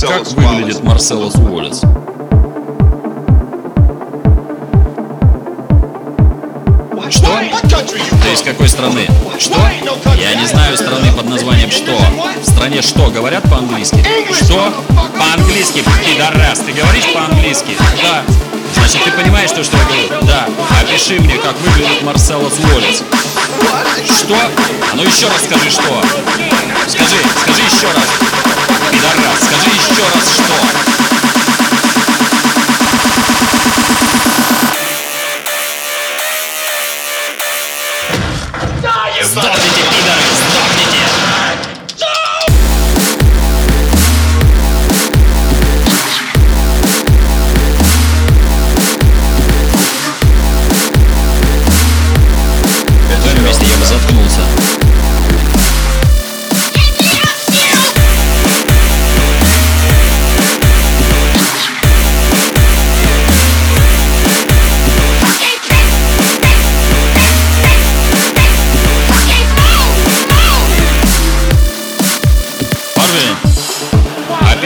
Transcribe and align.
Как 0.00 0.26
выглядит 0.28 0.84
Марселос 0.84 1.34
Уоллес? 1.34 1.80
Что? 7.10 7.40
Ты 8.22 8.32
из 8.32 8.42
какой 8.42 8.68
страны? 8.68 9.08
Что? 9.40 9.58
Я 10.16 10.34
не 10.34 10.46
знаю 10.46 10.76
страны 10.76 11.10
под 11.16 11.28
названием 11.28 11.70
что. 11.72 11.98
В 12.40 12.44
стране 12.44 12.80
что 12.80 13.10
говорят 13.10 13.42
по-английски? 13.50 14.04
Что? 14.32 14.72
По-английски, 15.18 15.82
пидорас. 16.06 16.60
Ты 16.60 16.72
говоришь 16.72 17.12
по-английски? 17.12 17.76
Да. 18.02 18.22
Значит, 18.74 19.02
ты 19.02 19.10
понимаешь 19.10 19.50
то, 19.50 19.64
что 19.64 19.76
я 19.78 19.84
говорю? 19.84 20.26
Да. 20.26 20.46
Опиши 20.80 21.18
мне, 21.18 21.38
как 21.38 21.56
выглядит 21.58 22.02
Марселос 22.02 22.52
Уоллес. 22.60 23.02
Что? 24.06 24.36
А 24.36 24.94
ну 24.94 25.02
еще 25.02 25.26
раз 25.26 25.42
скажи, 25.44 25.70
что. 25.70 26.02
Скажи, 26.86 27.16
скажи 27.42 27.62
еще 27.62 27.86
раз. 27.88 28.06
Пидорас, 28.92 29.40
скажи 29.40 29.67
еще 30.14 30.47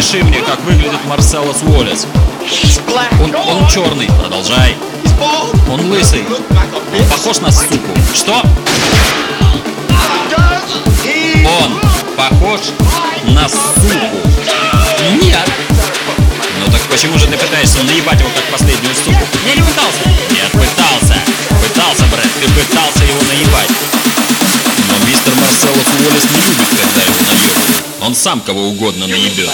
опиши 0.00 0.24
мне, 0.24 0.40
как 0.40 0.58
выглядит 0.60 1.04
Марселос 1.06 1.62
Уоллес. 1.62 2.06
Он, 3.20 3.34
он 3.34 3.68
черный. 3.68 4.06
Продолжай. 4.18 4.74
Он 5.70 5.90
лысый. 5.90 6.24
Он 6.26 7.04
похож 7.04 7.40
на 7.40 7.52
суку. 7.52 7.92
Что? 8.14 8.42
Он 11.44 11.80
похож 12.16 12.60
на 13.24 13.46
суку. 13.46 14.16
Нет. 15.20 15.50
Ну 16.60 16.72
так 16.72 16.80
почему 16.90 17.18
же 17.18 17.26
ты 17.26 17.36
пытаешься 17.36 17.82
наебать 17.82 18.20
его 18.20 18.30
как 18.34 18.44
последнюю 18.52 18.94
суку? 18.94 19.20
Я 19.46 19.54
не 19.54 19.62
пытался. 19.62 20.08
Нет, 20.30 20.50
пытался. 20.52 21.14
Пытался, 21.62 22.04
Брэд, 22.06 22.30
ты 22.40 22.48
пытался 22.48 23.04
его 23.04 23.20
наебать. 23.28 23.70
Но 24.88 25.06
мистер 25.06 25.34
Марселос 25.34 25.86
Уоллес 26.00 26.24
не 26.30 26.40
любит, 26.46 26.68
когда 26.68 27.02
его 27.02 27.20
наебывают. 27.28 27.89
Он 28.02 28.14
сам 28.14 28.40
кого 28.40 28.68
угодно 28.68 29.06
наебет. 29.06 29.50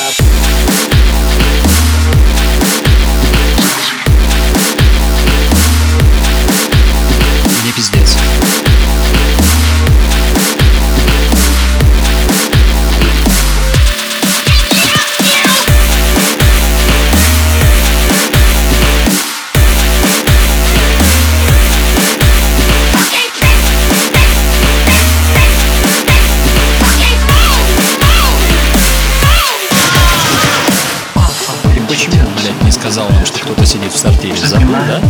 Почему, 32.06 32.28
блядь, 32.40 32.62
не 32.62 32.70
сказал 32.70 33.08
нам, 33.10 33.26
что 33.26 33.40
кто-то 33.40 33.66
сидит 33.66 33.92
в 33.92 33.96
сортире? 33.98 34.36
Забыл, 34.36 34.76
да? 34.88 35.00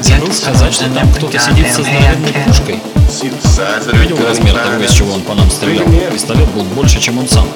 Забыл 0.00 0.32
сказать, 0.32 0.72
что 0.72 0.84
там 0.90 1.10
кто-то 1.12 1.38
сидит 1.38 1.66
со 1.68 1.82
здоровенной 1.82 2.34
пушкой. 2.46 2.80
Видел 3.92 4.18
размер 4.26 4.54
того, 4.54 4.82
из 4.82 4.90
чего 4.92 5.14
он 5.14 5.22
по 5.22 5.34
нам 5.34 5.50
стрелял? 5.50 5.86
Пистолет 6.12 6.48
был 6.50 6.64
больше, 6.64 7.00
чем 7.00 7.18
он 7.18 7.28
сам. 7.28 7.46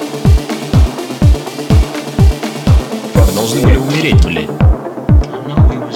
Мы 3.15 3.31
должны 3.33 3.61
были 3.61 3.77
умереть, 3.77 4.25
блядь. 4.25 4.49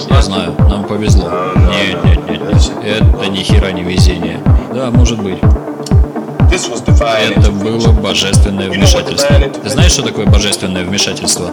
Я 0.08 0.22
знаю, 0.22 0.54
нам 0.68 0.84
повезло. 0.84 1.30
Нет, 1.70 2.04
нет, 2.04 2.30
нет, 2.30 2.40
нет. 2.40 2.72
Это 2.84 3.28
ни 3.28 3.42
хера 3.42 3.72
не 3.72 3.82
везение. 3.82 4.40
Да, 4.74 4.90
может 4.90 5.20
быть. 5.20 5.38
Это 6.50 7.50
было 7.50 7.92
божественное 7.92 8.68
вмешательство. 8.70 9.36
Ты 9.62 9.68
знаешь, 9.68 9.92
что 9.92 10.02
такое 10.02 10.26
божественное 10.26 10.84
вмешательство? 10.84 11.50